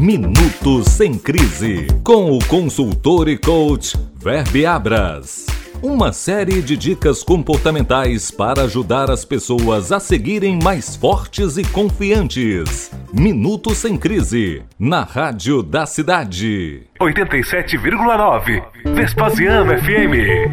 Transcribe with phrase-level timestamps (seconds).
[0.00, 5.44] Minutos sem crise, com o consultor e coach Verbe Abras.
[5.82, 12.90] Uma série de dicas comportamentais para ajudar as pessoas a seguirem mais fortes e confiantes.
[13.12, 16.84] Minutos sem crise, na Rádio da Cidade.
[16.98, 18.64] 87,9
[18.94, 20.48] Vespasiano FM.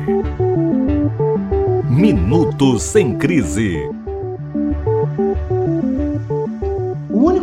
[1.89, 3.79] Minutos sem crise.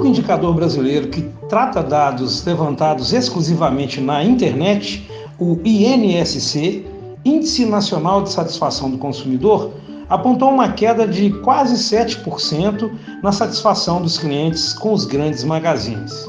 [0.04, 6.84] Único indicador brasileiro que trata dados levantados exclusivamente na internet, o INSC,
[7.24, 9.72] Índice Nacional de Satisfação do Consumidor,
[10.08, 12.90] apontou uma queda de quase 7%
[13.22, 16.28] na satisfação dos clientes com os grandes magazines.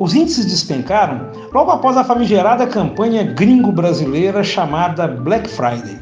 [0.00, 5.98] Os índices despencaram logo após a famigerada campanha gringo-brasileira chamada Black Friday.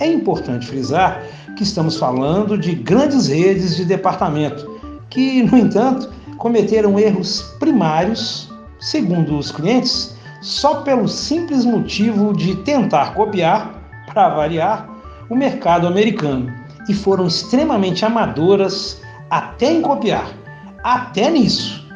[0.00, 1.22] É importante frisar
[1.56, 4.67] que estamos falando de grandes redes de departamento,
[5.10, 13.14] que, no entanto, cometeram erros primários, segundo os clientes, só pelo simples motivo de tentar
[13.14, 13.74] copiar,
[14.06, 14.88] para variar,
[15.28, 16.52] o mercado americano
[16.88, 20.32] e foram extremamente amadoras até em copiar,
[20.82, 21.86] até nisso.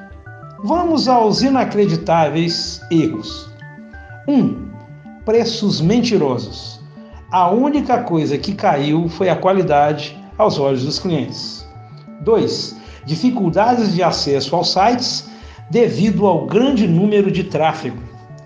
[0.65, 3.51] Vamos aos inacreditáveis erros.
[4.29, 4.35] 1.
[4.35, 4.71] Um,
[5.25, 6.81] preços mentirosos.
[7.31, 11.67] A única coisa que caiu foi a qualidade aos olhos dos clientes.
[12.21, 12.77] 2.
[13.05, 15.29] Dificuldades de acesso aos sites
[15.71, 17.99] devido ao grande número de tráfego.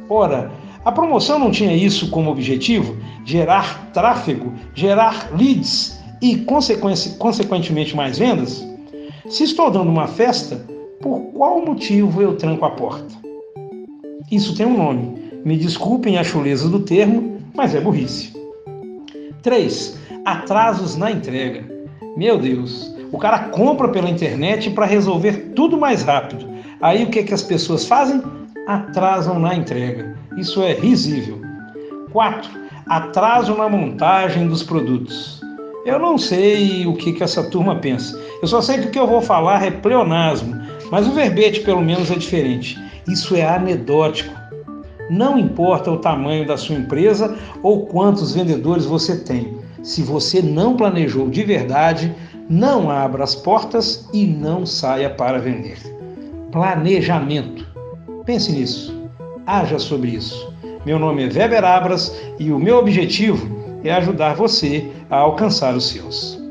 [0.09, 0.51] Ora,
[0.85, 2.97] a promoção não tinha isso como objetivo?
[3.25, 6.37] Gerar tráfego, gerar leads e,
[7.19, 8.65] consequentemente, mais vendas?
[9.29, 10.65] Se estou dando uma festa,
[11.01, 13.15] por qual motivo eu tranco a porta?
[14.31, 15.21] Isso tem um nome.
[15.45, 18.33] Me desculpem a chuleza do termo, mas é burrice.
[19.43, 19.99] 3.
[20.25, 21.65] Atrasos na entrega.
[22.17, 26.49] Meu Deus, o cara compra pela internet para resolver tudo mais rápido.
[26.81, 28.23] Aí o que, que as pessoas fazem?
[28.67, 30.17] atrasam na entrega.
[30.37, 31.41] Isso é risível.
[32.13, 32.51] 4.
[32.87, 35.41] Atraso na montagem dos produtos.
[35.85, 38.21] Eu não sei o que, que essa turma pensa.
[38.43, 41.81] Eu só sei que o que eu vou falar é pleonasmo, mas o verbete pelo
[41.81, 42.77] menos é diferente.
[43.07, 44.35] Isso é anedótico.
[45.09, 49.57] Não importa o tamanho da sua empresa ou quantos vendedores você tem.
[49.85, 52.13] Se você não planejou de verdade,
[52.49, 55.79] não abra as portas e não saia para vender.
[56.53, 57.67] Planejamento.
[58.25, 58.95] Pense nisso.
[59.47, 60.53] Haja sobre isso.
[60.85, 65.89] Meu nome é Weber Abras e o meu objetivo é ajudar você a alcançar os
[65.89, 66.46] seus.